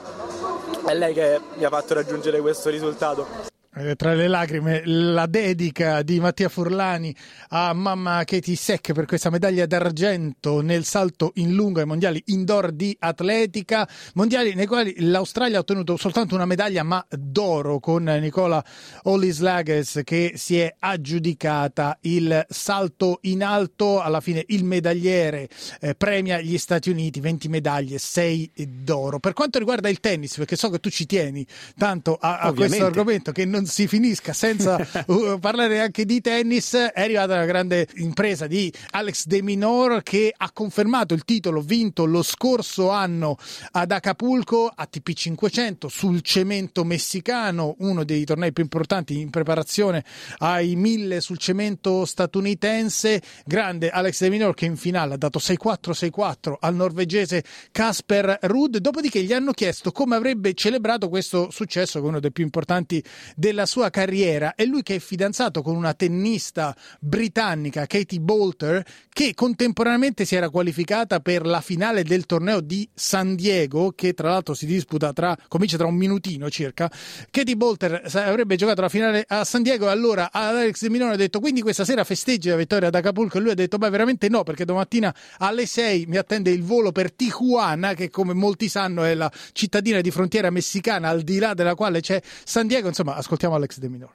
[0.84, 3.54] è lei che mi ha fatto raggiungere questo risultato.
[3.78, 7.14] Eh, tra le lacrime la dedica di Mattia Furlani
[7.48, 12.72] a mamma Katie Seck per questa medaglia d'argento nel salto in lungo ai mondiali indoor
[12.72, 18.64] di atletica, mondiali nei quali l'Australia ha ottenuto soltanto una medaglia ma d'oro con Nicola
[19.02, 25.50] Ollislages che si è aggiudicata il salto in alto, alla fine il medagliere
[25.80, 29.18] eh, premia gli Stati Uniti 20 medaglie, 6 d'oro.
[29.18, 31.46] Per quanto riguarda il tennis, perché so che tu ci tieni
[31.76, 36.74] tanto a, a questo argomento che non si finisca senza uh, parlare anche di tennis,
[36.74, 42.04] è arrivata la grande impresa di Alex De Minor che ha confermato il titolo vinto
[42.04, 43.36] lo scorso anno
[43.72, 50.04] ad Acapulco ATP 500 sul cemento messicano, uno dei tornei più importanti in preparazione
[50.38, 53.20] ai 1000 sul cemento statunitense.
[53.44, 57.42] Grande Alex De Minor che in finale ha dato 6-4 6-4 al norvegese
[57.72, 62.32] Casper Ruud, dopodiché gli hanno chiesto come avrebbe celebrato questo successo che è uno dei
[62.32, 63.02] più importanti
[63.34, 68.84] della della sua carriera è lui che è fidanzato con una tennista britannica, Katie Bolter,
[69.08, 74.28] che contemporaneamente si era qualificata per la finale del torneo di San Diego, che tra
[74.28, 76.90] l'altro si disputa tra, comincia tra un minutino circa.
[77.30, 81.16] Katie Bolter avrebbe giocato la finale a San Diego e allora Alex De Milone ha
[81.16, 84.28] detto quindi questa sera festeggi la vittoria ad Acapulco e lui ha detto beh veramente
[84.28, 89.02] no perché domattina alle 6 mi attende il volo per Tijuana che come molti sanno
[89.04, 93.14] è la cittadina di frontiera messicana al di là della quale c'è San Diego, insomma
[93.14, 94.08] ascoltiamo Alex De Minor.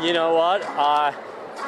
[0.00, 0.62] You know what?
[0.64, 1.14] I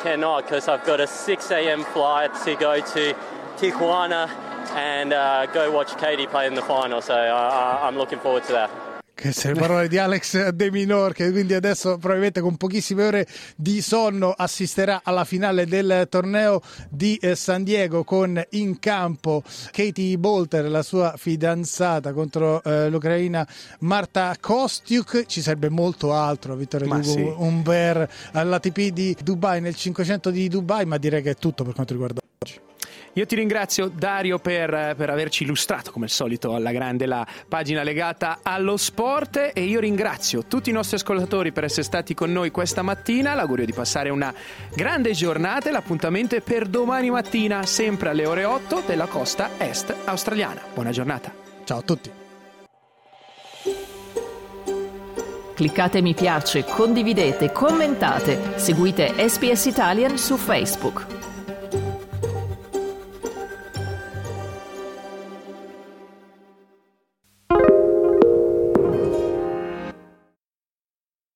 [0.03, 1.85] cannot because I've got a 6 a.m.
[1.85, 3.15] flight to go to
[3.57, 4.29] Tijuana
[4.77, 7.01] and uh, go watch Katie play in the final.
[7.01, 8.71] So I'm looking forward to that.
[9.21, 13.83] Queste le parole di Alex De Minor, che quindi adesso probabilmente con pochissime ore di
[13.83, 19.43] sonno assisterà alla finale del torneo di eh, San Diego con in campo
[19.73, 23.45] Katie Bolter, la sua fidanzata contro eh, l'Ucraina
[23.81, 25.27] Marta Kostiuk.
[25.27, 27.21] Ci sarebbe molto altro, Vittorio Dugo, sì.
[27.21, 31.93] Umber all'ATP di Dubai, nel 500 di Dubai, ma direi che è tutto per quanto
[31.93, 32.61] riguarda oggi.
[33.19, 37.83] Io ti ringrazio Dario per, per, averci illustrato come al solito alla grande la pagina
[37.83, 42.53] legata allo sport e io ringrazio tutti i nostri ascoltatori per essere stati con noi
[42.53, 44.33] questa mattina, l'augurio di passare una
[44.73, 49.93] grande giornata e l'appuntamento è per domani mattina sempre alle ore 8 della costa est
[50.05, 50.61] australiana.
[50.73, 51.35] Buona giornata.
[51.65, 52.11] Ciao a tutti.
[55.57, 61.18] Cliccate mi piace, condividete, commentate, seguite SPS Italian su Facebook.